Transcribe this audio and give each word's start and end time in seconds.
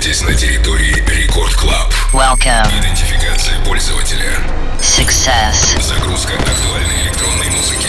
находитесь 0.00 0.22
на 0.22 0.34
территории 0.34 0.94
Record 1.10 1.54
Club. 1.56 1.92
Welcome. 2.14 2.66
Идентификация 2.80 3.58
пользователя. 3.66 4.32
Success. 4.80 5.78
Загрузка 5.82 6.32
актуальной 6.38 7.02
электронной 7.02 7.50
музыки. 7.50 7.88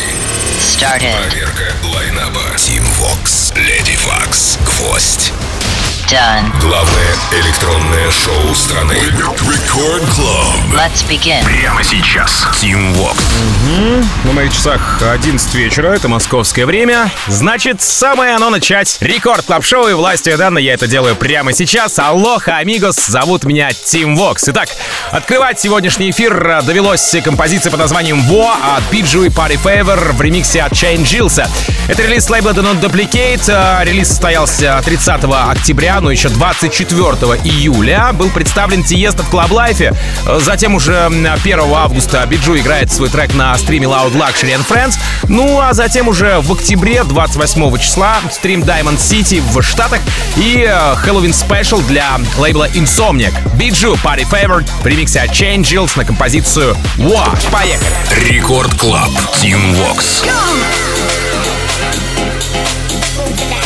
Started. 0.59 1.29
Проверка 1.29 1.73
line-up 1.85 2.29
а. 2.29 2.41
Tim 2.57 2.83
Vox, 2.99 3.53
Lady 3.55 3.97
Vox, 4.05 4.59
Гвоздь. 4.65 5.31
Done. 6.11 6.59
Главное 6.59 7.15
электронное 7.31 8.11
шоу 8.11 8.53
страны. 8.53 8.95
Record 8.95 10.03
Club. 10.13 10.73
Let's 10.73 11.07
begin. 11.07 11.41
Прямо 11.45 11.81
сейчас. 11.85 12.45
Tim 12.61 12.93
Vox. 12.97 13.15
На 14.25 14.33
моих 14.33 14.53
часах 14.53 15.01
11 15.01 15.53
вечера, 15.55 15.93
это 15.93 16.09
московское 16.09 16.65
время. 16.65 17.09
Значит, 17.27 17.81
самое 17.81 18.35
оно 18.35 18.49
начать. 18.49 18.97
Record 18.99 19.45
Club 19.45 19.63
Show 19.63 19.87
и 19.87 19.93
властью 19.93 20.37
данной 20.37 20.65
я 20.65 20.73
это 20.73 20.85
делаю 20.85 21.15
прямо 21.15 21.53
сейчас. 21.53 21.97
Aloha, 21.97 22.57
amigos, 22.57 22.97
зовут 22.97 23.45
меня 23.45 23.71
Тим 23.71 24.17
Вокс. 24.17 24.49
Итак, 24.49 24.67
открывать 25.11 25.61
сегодняшний 25.61 26.09
эфир 26.09 26.61
довелось 26.63 27.15
композиция 27.23 27.71
под 27.71 27.79
названием 27.79 28.21
«Во» 28.23 28.51
от 28.75 28.83
Биджу 28.91 29.23
и 29.23 29.29
Party 29.29 29.57
Favor 29.63 30.11
в 30.11 30.21
ремиксе 30.21 30.61
от 30.61 30.73
Chain 30.73 31.03
Джилса. 31.05 31.47
Это 31.87 32.03
релиз 32.03 32.29
лейбла 32.29 32.51
Do 32.51 32.63
Not 32.63 32.81
Duplicate. 32.81 33.43
Э, 33.47 33.83
Релиз 33.85 34.09
состоялся 34.09 34.81
30 34.83 35.23
октября, 35.23 36.00
но 36.01 36.11
еще 36.11 36.29
24 36.29 37.09
июля 37.43 38.11
был 38.13 38.29
представлен 38.29 38.83
Тиеста 38.83 39.23
в 39.23 39.31
Club 39.33 39.49
Life. 39.49 39.95
Э, 40.27 40.39
Затем 40.41 40.75
уже 40.75 40.93
м, 40.93 41.25
1 41.25 41.59
августа 41.59 42.25
Биджу 42.25 42.57
играет 42.57 42.91
свой 42.91 43.09
трек 43.09 43.33
на 43.33 43.57
стриме 43.57 43.87
Loud 43.87 44.13
Luxury 44.13 44.55
and 44.55 44.65
Friends. 44.67 44.95
Ну 45.27 45.59
а 45.61 45.73
затем 45.73 46.07
уже 46.07 46.39
в 46.41 46.51
октябре, 46.51 47.03
28 47.03 47.77
числа, 47.77 48.17
стрим 48.31 48.61
Diamond 48.63 48.97
City 48.97 49.41
в 49.41 49.61
Штатах 49.61 49.99
и 50.35 50.65
э, 50.67 50.95
Halloween 51.05 51.33
Special 51.33 51.85
для 51.87 52.19
лейбла 52.37 52.67
Insomniac. 52.69 53.33
Bijou, 53.55 53.93
Party 54.03 54.27
Favor 54.29 54.67
в 54.81 54.85
ремиксе 54.85 55.21
от 55.21 55.31
Chain 55.31 55.61
Jills 55.61 55.91
на 55.95 56.05
композицию 56.05 56.75
«Wow». 56.97 57.37
Поехали! 57.51 57.89
Record 58.27 58.73
Club. 58.75 59.09
Tim 59.41 59.59
Vox. 59.75 60.23
Move 63.17 63.60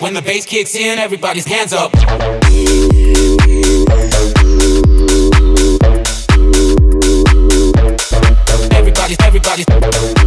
When 0.00 0.12
the 0.12 0.22
bass 0.22 0.44
kicks 0.44 0.74
in, 0.74 0.98
everybody's 0.98 1.46
hands 1.46 1.72
up. 1.72 1.94
Everybody, 8.72 9.16
everybody. 9.20 10.23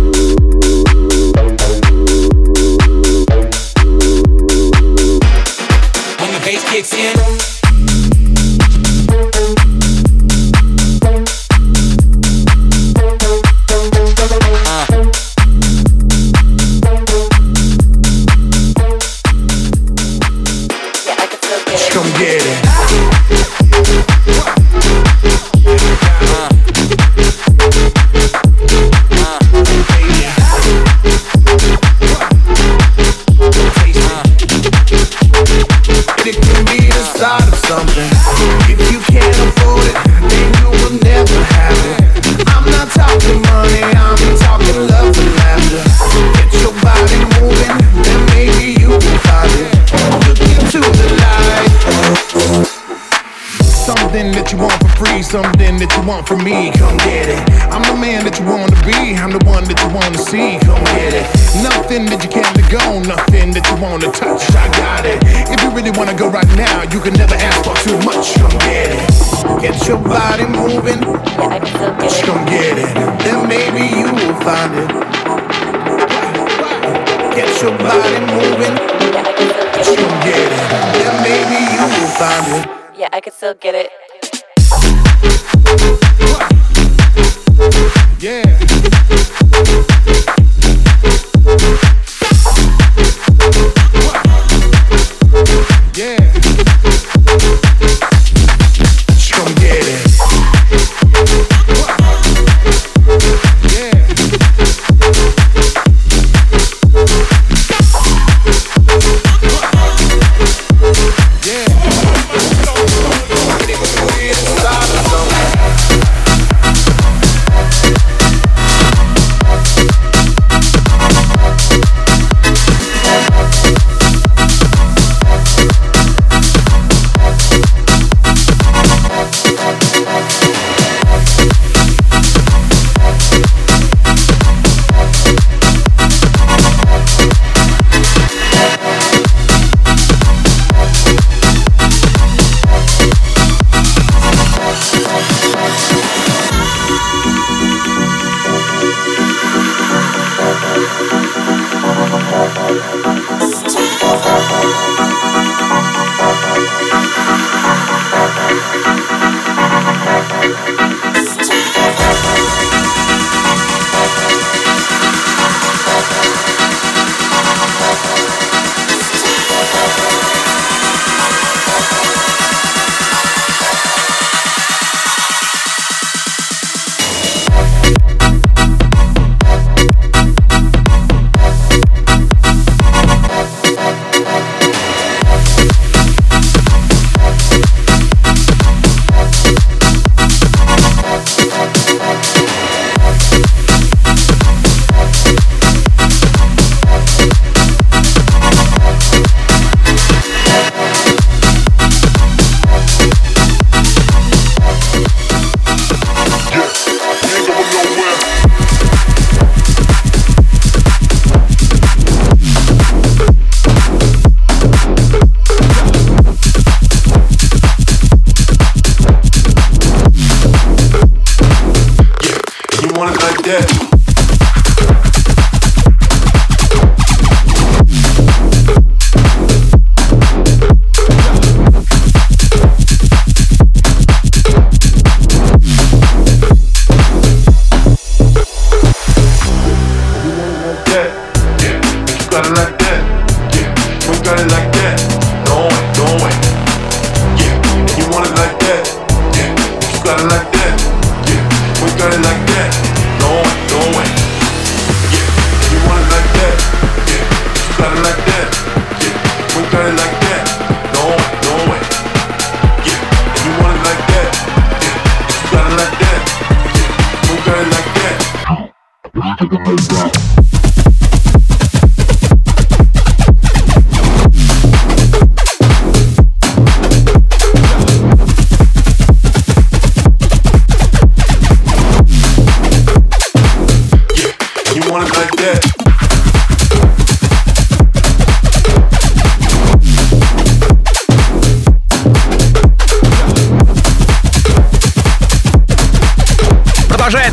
Want 56.07 56.25
from 56.25 56.39
me. 56.41 56.71
Come 56.71 56.95
get 57.03 57.27
it. 57.27 57.43
I'm 57.67 57.83
the 57.83 57.99
man 57.99 58.23
that 58.23 58.39
you 58.39 58.47
want 58.47 58.71
to 58.71 58.79
be. 58.87 59.19
I'm 59.19 59.35
the 59.35 59.43
one 59.43 59.67
that 59.67 59.75
you 59.75 59.89
want 59.91 60.15
to 60.15 60.21
see. 60.23 60.55
Come 60.63 60.79
get 60.95 61.11
it. 61.11 61.27
Nothing 61.59 62.07
that 62.07 62.23
you 62.23 62.31
can't 62.31 62.55
go, 62.71 63.03
nothing 63.03 63.51
that 63.51 63.67
you 63.67 63.75
want 63.83 64.07
to 64.07 64.09
touch. 64.15 64.47
I 64.55 64.71
got 64.79 65.03
it. 65.03 65.19
If 65.51 65.59
you 65.59 65.69
really 65.75 65.91
want 65.91 66.07
to 66.09 66.15
go 66.15 66.31
right 66.31 66.47
now, 66.55 66.87
you 66.95 67.03
can 67.03 67.11
never 67.19 67.35
ask 67.35 67.59
for 67.67 67.75
too 67.83 67.99
much. 68.07 68.39
Come 68.39 68.55
get 68.63 68.95
it. 68.95 69.03
Get 69.59 69.75
your 69.83 69.99
body 69.99 70.47
moving. 70.47 71.03
Come 71.03 72.41
get 72.47 72.79
it. 72.79 72.89
Then 73.27 73.43
maybe 73.51 73.83
you 73.91 74.07
will 74.07 74.37
find 74.47 74.71
it. 74.79 74.87
Get 77.35 77.51
your 77.59 77.75
body 77.83 78.19
moving. 78.31 78.75
Come 79.83 80.15
get 80.23 80.39
it. 80.39 80.63
Then 81.03 81.13
maybe 81.19 81.59
you 81.67 81.83
will 81.83 82.11
find 82.15 82.47
it. 82.55 82.63
Yeah, 82.95 83.11
I 83.11 83.19
could 83.19 83.35
still 83.35 83.53
get 83.59 83.75
it. 83.75 83.91
Yeah. 88.19 89.83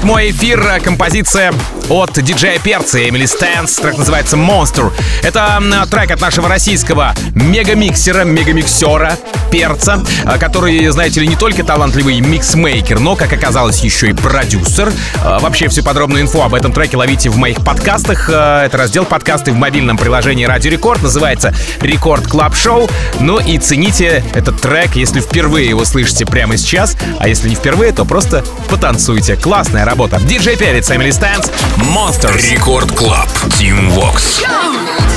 Мой 0.04 0.30
эфир 0.30 0.80
композиция 0.84 1.52
от 1.88 2.12
диджея 2.22 2.60
Перца 2.60 3.08
Эмили 3.08 3.26
Стэнс. 3.26 3.74
Трек 3.76 3.98
называется 3.98 4.36
Monster. 4.36 4.92
Это 5.24 5.60
трек 5.90 6.12
от 6.12 6.20
нашего 6.20 6.48
российского 6.48 7.12
мегамиксера, 7.34 8.22
мегамиксера 8.22 9.18
Перца, 9.54 10.02
а, 10.24 10.36
который, 10.36 10.84
знаете 10.88 11.20
ли, 11.20 11.28
не 11.28 11.36
только 11.36 11.62
талантливый 11.62 12.18
миксмейкер, 12.18 12.98
но, 12.98 13.14
как 13.14 13.32
оказалось, 13.32 13.84
еще 13.84 14.10
и 14.10 14.12
продюсер. 14.12 14.92
А, 15.22 15.38
вообще, 15.38 15.68
всю 15.68 15.84
подробную 15.84 16.24
инфу 16.24 16.42
об 16.42 16.54
этом 16.54 16.72
треке 16.72 16.96
ловите 16.96 17.30
в 17.30 17.36
моих 17.36 17.64
подкастах. 17.64 18.28
А, 18.32 18.66
это 18.66 18.76
раздел 18.78 19.04
подкасты 19.04 19.52
в 19.52 19.54
мобильном 19.54 19.96
приложении 19.96 20.44
Радио 20.44 20.72
Рекорд. 20.72 21.02
Называется 21.02 21.54
Record 21.80 22.26
Club 22.26 22.56
Show. 22.56 22.90
Ну 23.20 23.38
и 23.38 23.56
цените 23.58 24.24
этот 24.34 24.60
трек, 24.60 24.96
если 24.96 25.20
впервые 25.20 25.68
его 25.68 25.84
слышите 25.84 26.26
прямо 26.26 26.56
сейчас. 26.56 26.96
А 27.20 27.28
если 27.28 27.48
не 27.48 27.54
впервые, 27.54 27.92
то 27.92 28.04
просто 28.04 28.44
потанцуйте. 28.68 29.36
Классная 29.36 29.84
работа. 29.84 30.18
Диджей 30.20 30.56
Перец, 30.56 30.90
Эмили 30.90 31.12
Стэнс, 31.12 31.52
Monsters. 31.76 32.50
Record 32.50 32.90
Club. 32.90 33.28
Tim 33.50 33.94
Vox. 33.94 34.42
don't 34.42 35.13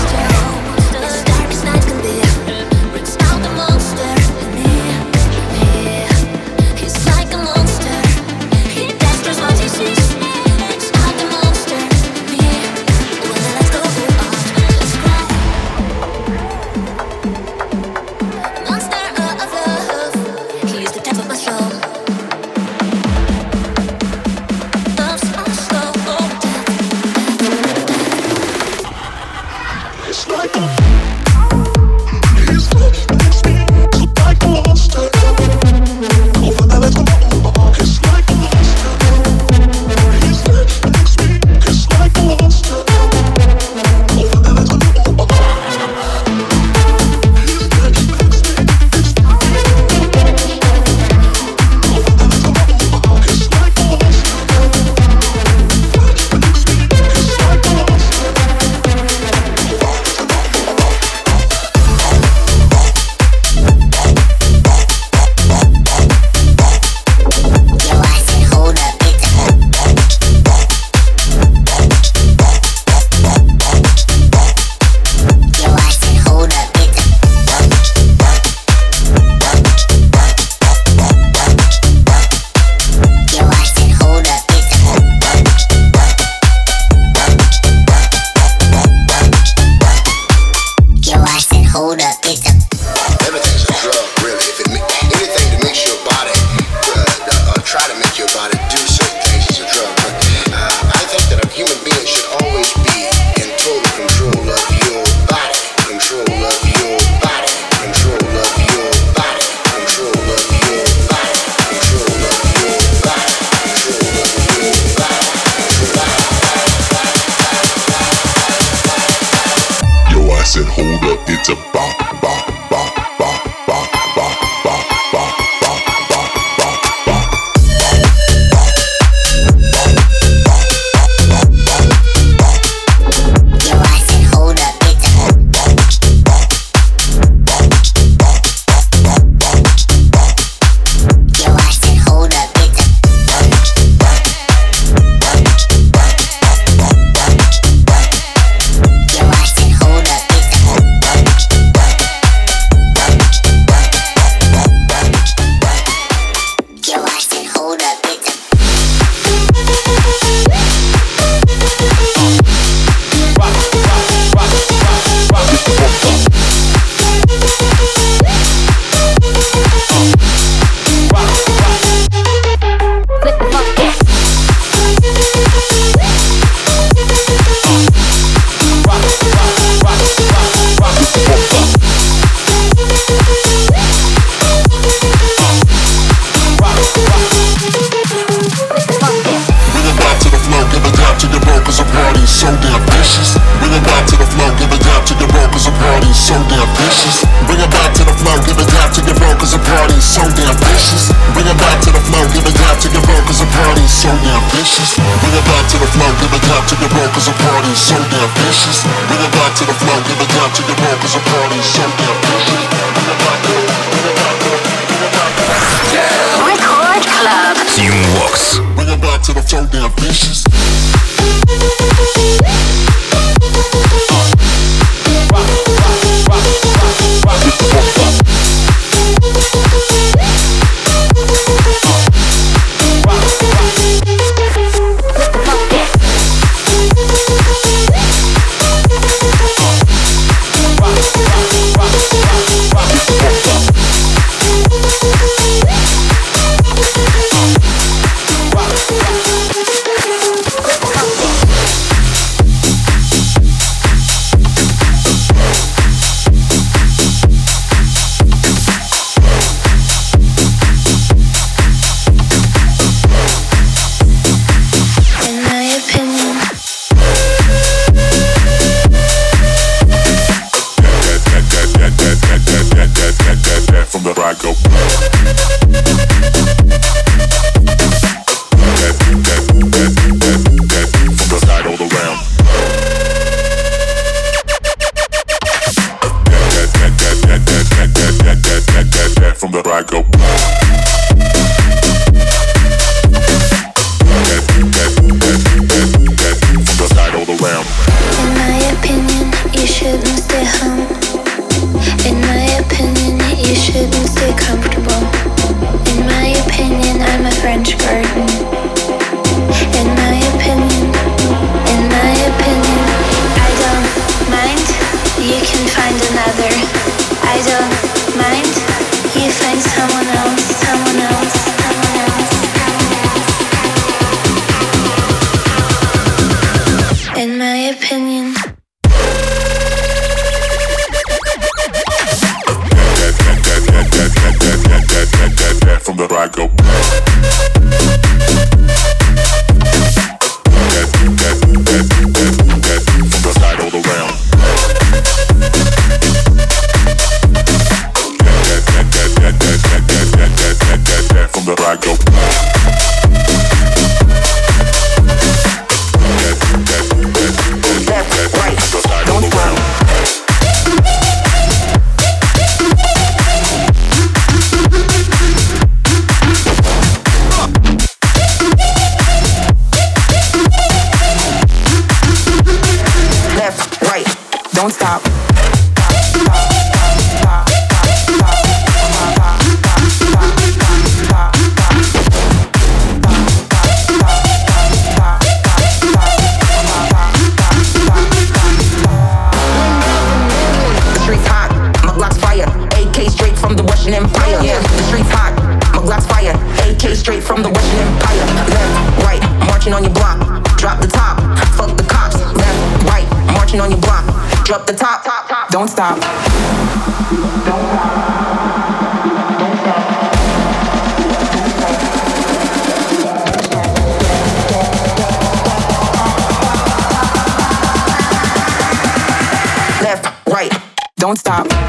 don't 421.08 421.17
stop. 421.17 421.66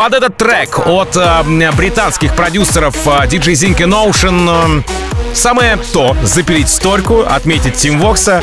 Под 0.00 0.14
этот 0.14 0.38
трек 0.38 0.86
от 0.86 1.14
э, 1.14 1.72
британских 1.76 2.34
продюсеров 2.34 2.96
э, 3.06 3.26
DJ 3.26 3.52
Zink 3.52 3.82
и 3.82 3.84
Notion 3.84 4.82
э, 4.88 5.34
самое 5.34 5.76
то 5.92 6.16
запилить 6.22 6.70
стойку, 6.70 7.20
отметить 7.20 7.74
Тим 7.74 7.98
Вокса 7.98 8.42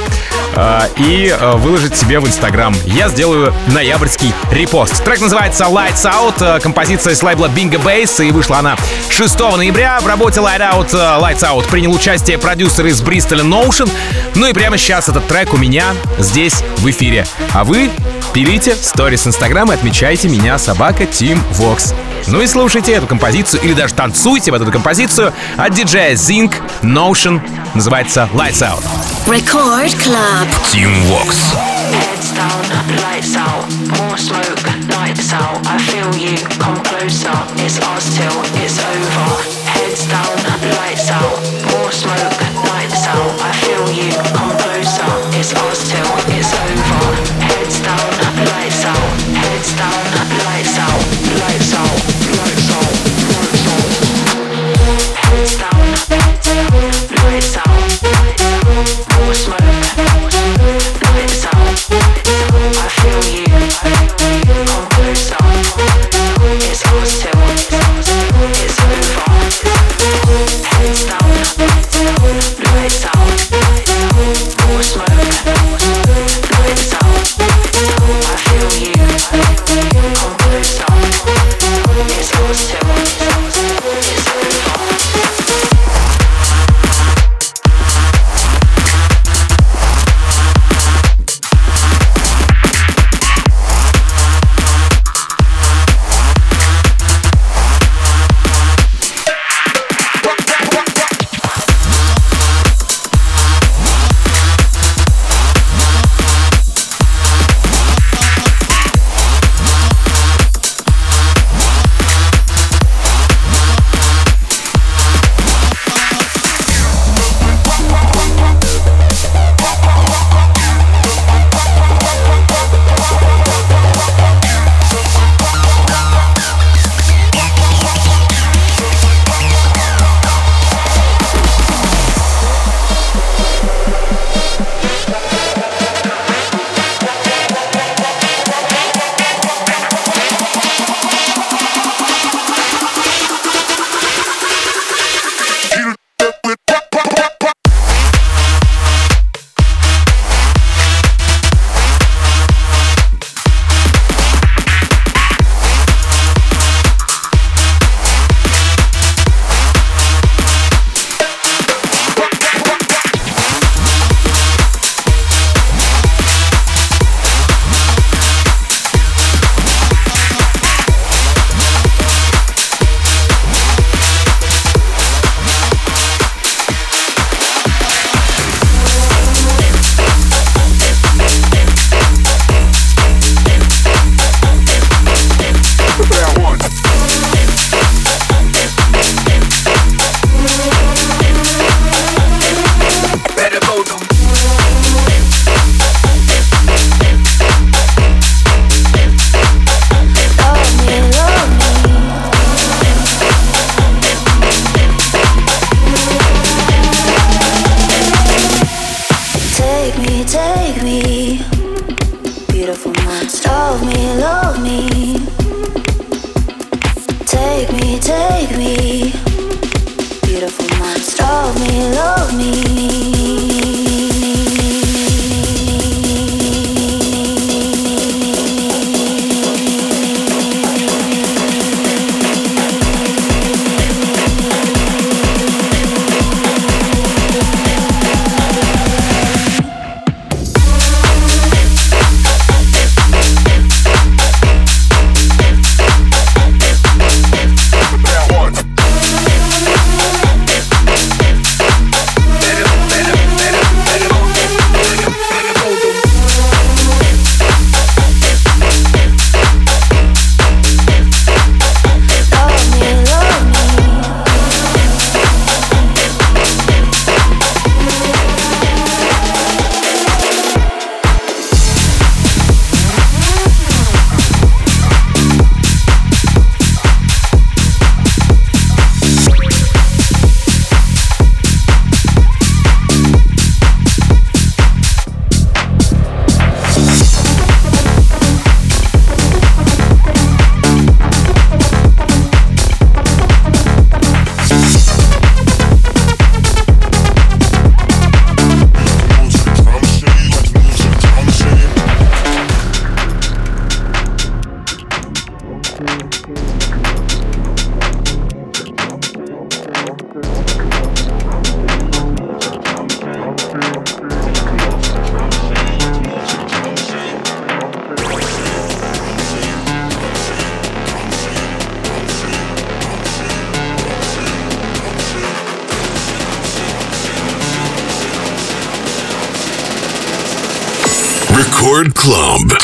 э, 0.56 0.80
и 0.98 1.36
э, 1.36 1.52
выложить 1.56 1.98
себе 1.98 2.20
в 2.20 2.28
Инстаграм. 2.28 2.76
Я 2.86 3.10
сделаю 3.10 3.56
ноябрьский 3.74 4.36
репост. 4.52 5.04
Трек 5.04 5.20
называется 5.20 5.64
Lights 5.64 6.04
Out, 6.04 6.58
э, 6.58 6.60
композиция 6.60 7.16
с 7.16 7.24
лейбла 7.24 7.48
Bingo 7.48 7.82
Bass, 7.84 8.24
и 8.24 8.30
вышла 8.30 8.60
она 8.60 8.78
6 9.10 9.40
ноября. 9.40 10.00
В 10.00 10.06
работе 10.06 10.42
Light 10.42 10.60
Out, 10.60 10.90
э, 10.94 11.20
Lights 11.20 11.42
Out 11.42 11.68
принял 11.72 11.92
участие 11.92 12.38
продюсер 12.38 12.86
из 12.86 13.02
Бристоля 13.02 13.44
Notion. 13.44 13.90
Ну 14.36 14.46
и 14.46 14.54
прямо 14.54 14.78
сейчас 14.78 15.10
этот 15.10 15.28
трек 15.28 15.56
у 15.56 15.58
меня 15.58 15.96
здесь 16.20 16.62
в 16.78 16.88
эфире. 16.88 17.26
А 17.56 17.64
вы 17.64 17.90
пилите 18.34 18.76
сторис 18.76 19.28
Инстаграм 19.28 19.72
и 19.72 19.74
отмечайте 19.74 20.28
меня, 20.28 20.58
собака 20.58 21.06
Тим 21.06 21.42
Вокс. 21.52 21.94
Ну 22.28 22.42
и 22.42 22.48
слушайте 22.48 22.94
эту 22.94 23.08
композицию 23.08 23.62
или 23.64 23.74
даже 23.74 23.94
танцуйте 23.94 24.52
в 24.52 24.54
эту 24.56 24.72
композицию 24.72 25.34
от 25.58 25.74
диджея 25.74 26.14
Zinc 26.16 26.54
Notion. 26.82 27.42
Называется 27.74 28.30
Lights 28.34 28.62
Out. 28.62 28.84
Record 29.28 29.94
Club. 29.98 30.48
Team 30.72 30.92
Vox. 31.10 31.56
Heads 31.94 32.32
down, 32.34 32.68
lights 33.02 33.36
out, 33.36 33.66
more 33.98 34.18
smoke, 34.18 34.64
lights 34.96 35.32
out. 35.34 35.58
I 35.66 35.78
feel 35.80 36.12
you, 36.16 36.38
come 36.60 36.84
closer. 36.84 37.32
It's 37.64 37.80
us 37.80 38.16
till 38.16 38.38
it's 38.62 38.78
over. 38.80 39.30
Heads 39.66 40.06
down, 40.08 40.36
lights 40.78 41.10
out, 41.10 41.40
more 41.72 41.92
smoke, 41.92 42.40
lights 42.70 43.08
out. 43.08 43.32
I 43.42 43.52
feel 43.64 43.86
you, 43.92 44.12
come 44.36 44.56
closer. 44.58 45.10
It's 45.40 45.54
us 45.54 45.90
till 45.90 46.27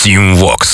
Team 0.03 0.35
Vox. 0.35 0.72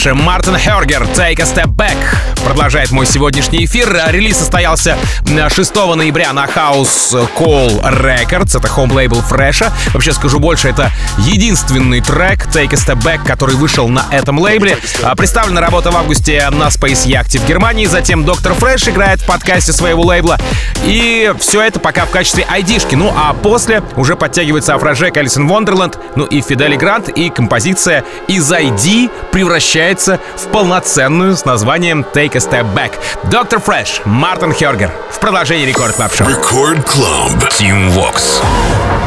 Dr. 0.00 0.14
Fresch, 0.14 0.24
Martin 0.24 0.56
Horger, 0.56 1.02
Take 1.14 1.40
a 1.40 1.44
Step 1.44 1.76
Back 1.76 2.09
продолжает 2.44 2.90
мой 2.90 3.06
сегодняшний 3.06 3.64
эфир. 3.64 4.00
Релиз 4.08 4.38
состоялся 4.38 4.96
6 5.26 5.74
ноября 5.74 6.32
на 6.32 6.44
House 6.44 7.28
Call 7.38 7.82
Records. 7.82 8.58
Это 8.58 8.68
home 8.68 8.92
лейбл 8.92 9.20
Fresch 9.20 9.59
а. 9.59 9.72
Вообще 9.92 10.12
скажу 10.12 10.38
больше, 10.38 10.68
это 10.68 10.90
единственный 11.18 12.00
трек 12.00 12.46
Take 12.46 12.72
a 12.72 12.76
Step 12.76 13.02
Back, 13.02 13.26
который 13.26 13.54
вышел 13.54 13.88
на 13.88 14.04
этом 14.10 14.38
лейбле. 14.38 14.78
А, 15.02 15.14
представлена 15.14 15.60
работа 15.60 15.90
в 15.90 15.96
августе 15.96 16.48
на 16.50 16.68
Space 16.68 17.06
Yacht 17.06 17.38
в 17.38 17.46
Германии. 17.46 17.86
Затем 17.86 18.24
Dr. 18.24 18.54
Fresch 18.54 18.88
играет 18.88 19.20
в 19.20 19.26
подкасте 19.26 19.72
своего 19.72 20.02
лейбла. 20.02 20.38
И 20.84 21.32
все 21.38 21.62
это 21.62 21.80
пока 21.80 22.06
в 22.06 22.10
качестве 22.10 22.46
ID-шки. 22.48 22.94
Ну 22.94 23.12
а 23.16 23.32
после 23.34 23.82
уже 23.96 24.16
подтягивается 24.16 24.74
Afrojack, 24.74 25.16
Alison 25.16 25.46
Wonderland, 25.46 25.98
ну 26.16 26.24
и 26.24 26.40
Fedde 26.40 26.66
Le 26.66 26.76
Grand, 26.76 27.08
и 27.08 27.30
композиция 27.30 28.04
из 28.28 28.50
ID 28.50 29.10
превращается 29.32 30.20
в 30.36 30.46
полноценную 30.48 31.36
с 31.36 31.44
названием 31.44 32.04
Take 32.14 32.29
a 32.34 32.38
Step 32.38 32.66
Back. 32.74 32.92
Dr. 33.30 33.60
Fresch, 33.60 34.02
Martin 34.04 34.52
Horger 34.52 34.92
в 35.10 35.18
продолжении 35.20 35.66
Record 35.66 35.94
Club 35.94 36.12
Show. 36.12 36.26
Record 36.26 36.84
Club. 36.84 37.48
Tim 37.50 37.90
Vox. 37.94 38.99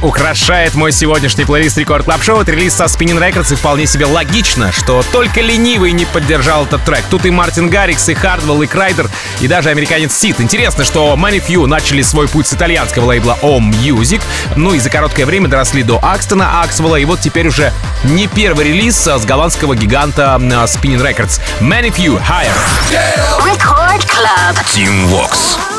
Украшает 0.00 0.74
мой 0.74 0.92
сегодняшний 0.92 1.44
плейлист 1.44 1.76
Record 1.76 2.04
Club 2.04 2.22
Show. 2.22 2.40
Это 2.40 2.52
релиз 2.52 2.74
со 2.74 2.84
Spinnin' 2.84 3.18
Records 3.18 3.52
и 3.52 3.56
вполне 3.56 3.86
себе 3.86 4.06
логично, 4.06 4.72
что 4.72 5.04
только 5.12 5.40
ленивый 5.40 5.92
не 5.92 6.04
поддержал 6.04 6.64
этот 6.64 6.84
трек. 6.84 7.04
Тут 7.10 7.26
и 7.26 7.30
Martin 7.30 7.68
Garrix, 7.68 8.08
и 8.08 8.14
Hardwell, 8.14 8.62
и 8.62 8.66
Kryder, 8.66 9.10
и 9.40 9.48
даже 9.48 9.70
американец 9.70 10.12
Сид. 10.14 10.40
Интересно, 10.40 10.84
что 10.84 11.14
ManyFew 11.14 11.66
начали 11.66 12.02
свой 12.02 12.28
путь 12.28 12.46
с 12.46 12.54
итальянского 12.54 13.06
лейбла 13.06 13.38
O 13.42 13.58
Music, 13.60 14.22
ну 14.56 14.74
и 14.74 14.78
за 14.78 14.90
короткое 14.90 15.26
время 15.26 15.48
доросли 15.48 15.82
до 15.82 15.98
Axtone 16.02 16.62
а 16.62 16.66
Axwell 16.66 16.88
а, 16.88 16.96
и 16.96 17.04
вот 17.04 17.20
теперь 17.20 17.48
уже 17.48 17.72
не 18.04 18.26
первый 18.28 18.66
релиз 18.66 18.96
с 18.96 19.24
голландского 19.24 19.74
гиганта 19.74 20.36
Spinnin' 20.40 21.02
Records. 21.02 21.40
ManyFew 21.60 22.20
Higher. 22.20 22.52
Record 23.40 24.04
Club. 24.06 24.56
Tim 24.74 25.08
Vox. 25.08 25.71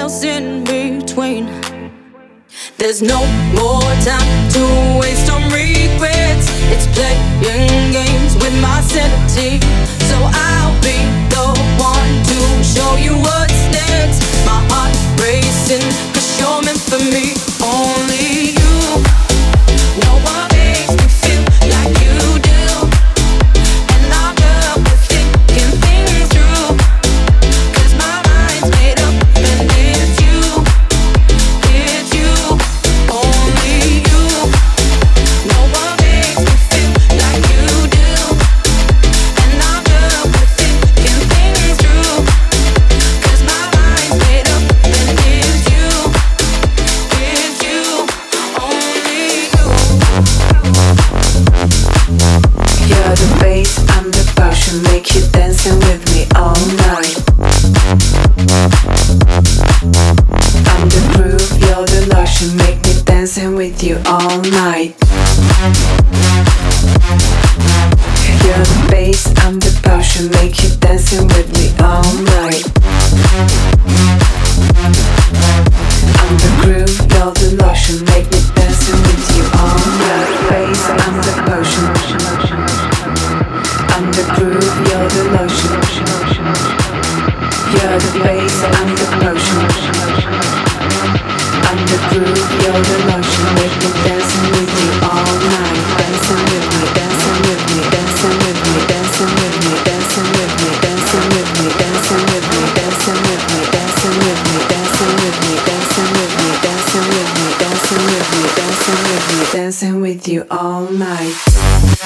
else 0.00 0.24
in 0.24 0.64
between. 0.64 1.44
There's 2.78 3.02
no 3.02 3.20
more 3.52 3.92
time 4.02 4.50
to 4.56 4.62
waste 4.98 5.30
on 5.30 5.42
regrets. 5.52 6.46
It's 6.72 6.86
playing 6.96 7.92
games 7.92 8.34
with 8.36 8.54
my 8.62 8.80
sanity. 8.80 9.60
So 10.08 10.16
I'll 10.48 10.76
be 10.80 10.96
the 11.34 11.46
one 11.76 12.12
to 12.30 12.38
show 12.64 12.96
you 12.96 13.14
what's 13.26 13.62
next. 13.76 14.20
My 14.46 14.60
heart 14.70 14.96
racing. 15.20 16.09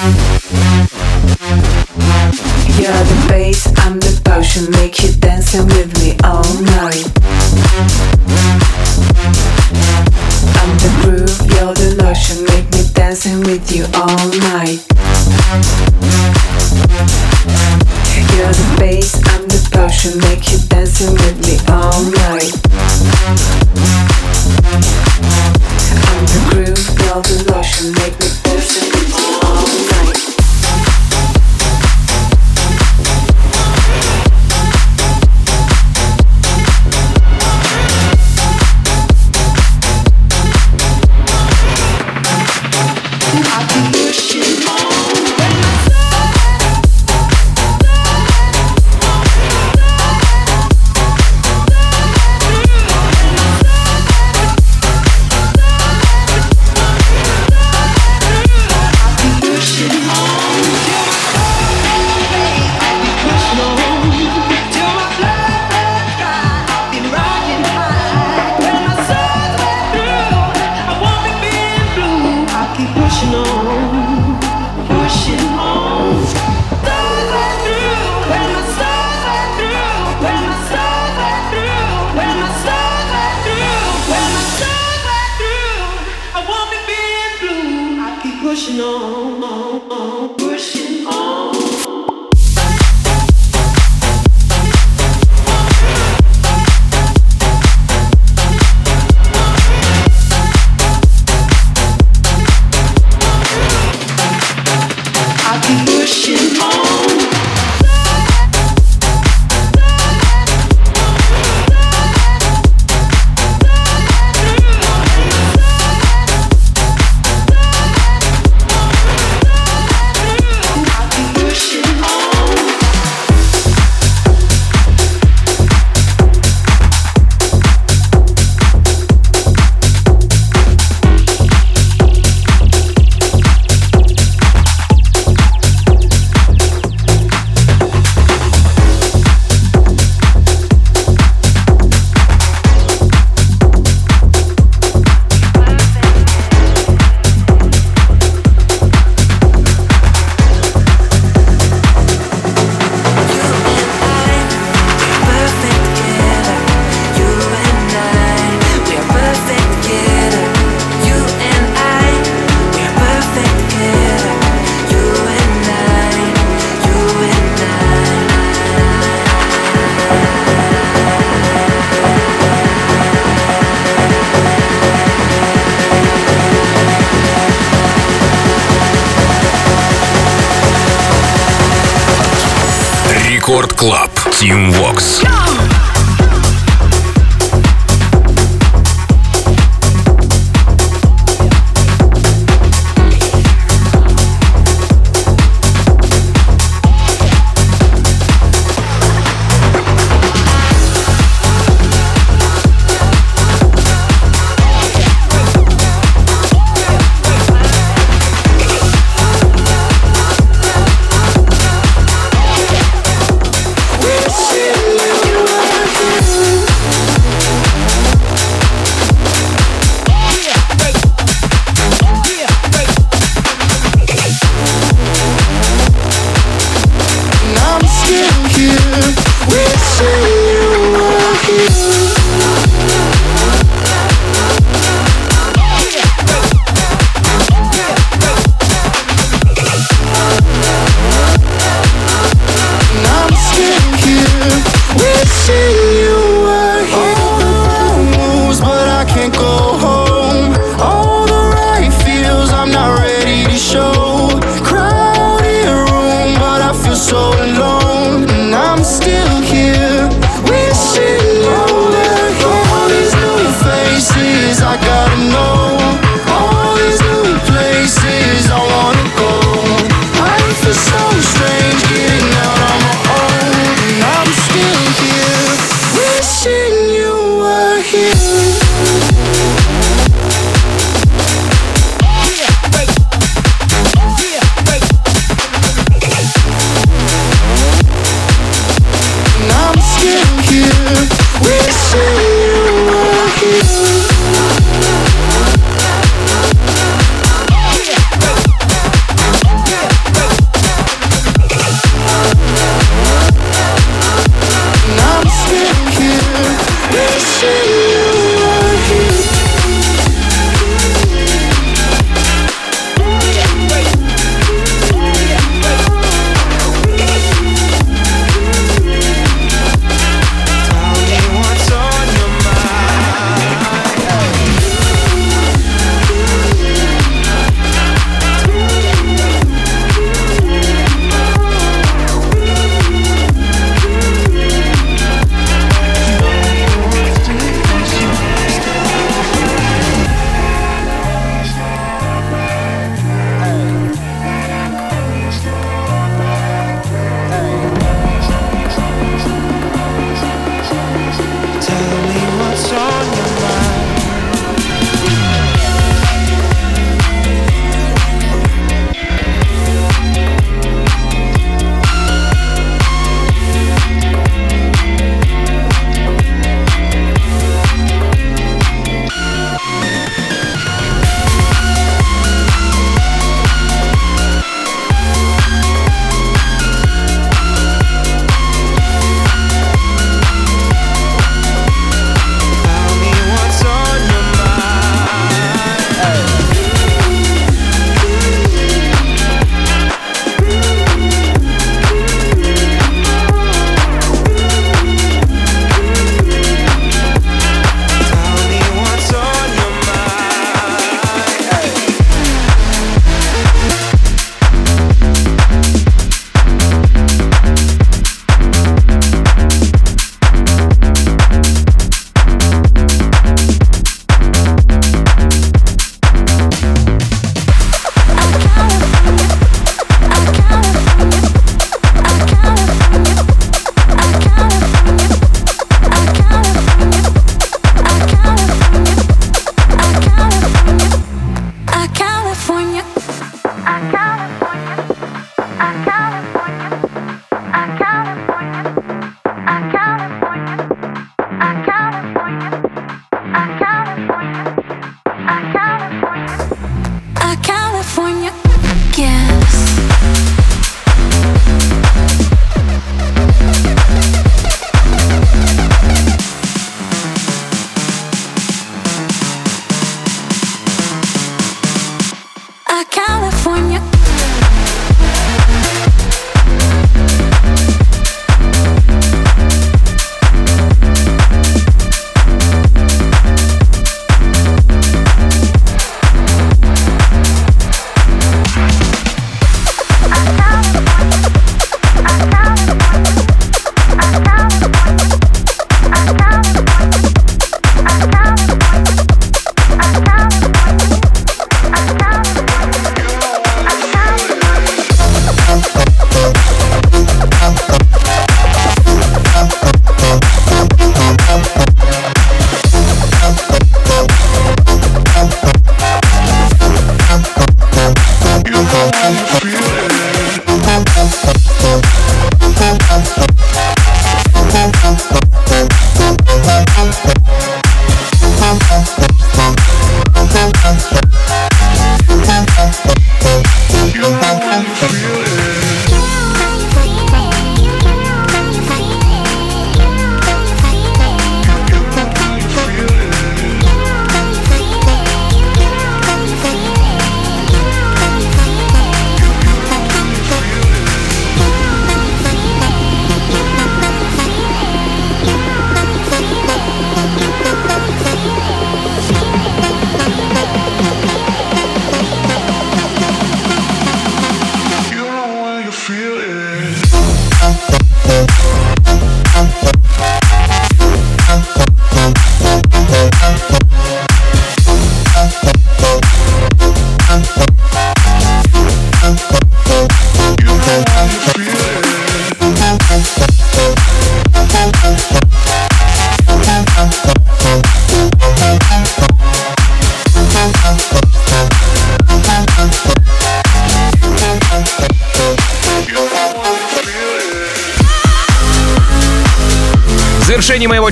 Thank 0.05 0.34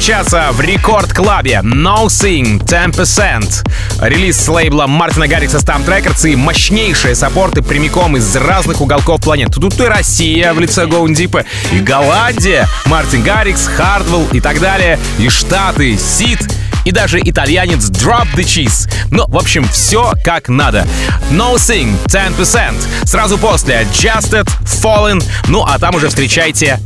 часа 0.04 0.51
в 0.51 0.60
рекорд-клабе 0.60 1.62
No 1.64 2.08
Sing 2.08 2.62
10%. 2.62 3.66
Релиз 4.01 4.38
с 4.38 4.49
лейбла 4.49 4.86
Мартина 4.86 5.30
Гаррикса 5.30 5.60
Stamp 5.60 5.86
Records 5.86 6.30
и 6.30 6.36
мощнейшие 6.36 7.16
саппорты 7.16 7.62
прямиком 7.62 8.18
из 8.18 8.36
разных 8.36 8.82
уголков 8.82 9.22
планеты. 9.22 9.62
Тут 9.62 9.80
и 9.80 9.84
Россия 9.84 10.54
в 10.54 10.60
лице 10.60 10.88
Гоундипа, 10.88 11.45
и 11.72 11.80
Голландия, 11.80 12.68
Мартин 12.86 13.24
Гаррикс, 13.24 13.68
Хардвелл 13.68 14.28
и 14.34 14.41
так 14.41 14.60
далее, 14.60 14.99
и 15.20 15.30
Штаты, 15.30 15.97
Сид 15.97 16.51
и 16.84 16.91
даже 16.91 17.22
итальянец 17.24 17.89
Drop 17.89 18.28
the 18.36 18.43
Cheese. 18.43 18.91
Ну, 19.10 19.24
в 19.30 19.38
общем, 19.38 19.64
все 19.70 20.12
как 20.26 20.49
надо. 20.49 20.86
No 21.32 21.56
Sing 21.56 21.95
10%. 22.08 23.06
Сразу 23.06 23.38
после 23.38 23.88
Justed, 23.93 24.49
Fallen, 24.66 25.24
ну 25.47 25.64
а 25.64 25.80
там 25.80 25.95
уже 25.95 26.10
встречайте 26.10 26.78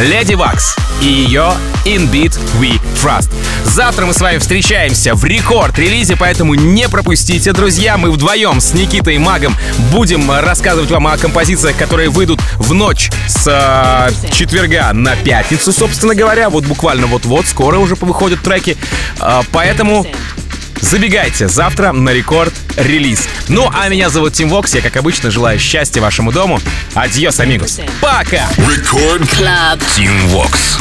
Леди 0.00 0.34
Вакс 0.34 0.76
и 1.00 1.06
ее 1.06 1.52
In 1.84 2.10
Beat 2.10 2.38
We 2.60 2.80
Trust. 3.02 3.30
Завтра 3.64 4.04
мы 4.06 4.12
с 4.12 4.20
вами 4.20 4.38
встречаемся 4.38 5.14
в 5.14 5.24
рекорд-релизе, 5.24 6.16
поэтому 6.16 6.54
не 6.54 6.88
пропустите, 6.88 7.52
друзья. 7.52 7.96
Мы 7.96 8.10
вдвоем 8.10 8.60
с 8.60 8.74
Никитой 8.74 9.16
Магом 9.18 9.56
будем 9.92 10.30
рассказывать 10.30 10.90
вам 10.90 11.06
о 11.06 11.16
композициях, 11.16 11.76
которые 11.76 12.10
выйдут 12.10 12.40
в 12.56 12.74
ночь 12.74 13.10
с 13.26 13.46
э, 13.46 14.30
четверга 14.32 14.92
на 14.92 15.16
пятницу, 15.16 15.72
собственно 15.72 16.14
говоря. 16.14 16.50
Вот 16.50 16.64
буквально 16.64 17.06
вот-вот, 17.06 17.46
скоро 17.46 17.78
уже 17.78 17.94
выходят 17.94 18.42
треки. 18.42 18.76
Э, 19.20 19.42
поэтому 19.50 20.06
Забегайте 20.80 21.48
завтра 21.48 21.92
на 21.92 22.10
рекорд 22.10 22.52
релиз. 22.76 23.28
Ну, 23.48 23.70
а 23.72 23.88
меня 23.88 24.10
зовут 24.10 24.34
Тим 24.34 24.48
Вокс. 24.48 24.74
Я, 24.74 24.80
как 24.80 24.96
обычно, 24.96 25.30
желаю 25.30 25.58
счастья 25.58 26.00
вашему 26.00 26.32
дому. 26.32 26.60
Адьос, 26.94 27.40
амигос. 27.40 27.80
Пока! 28.00 28.48
Рекорд 28.56 29.28
Клаб. 29.30 29.80
Тим 29.94 30.28
Вокс. 30.28 30.76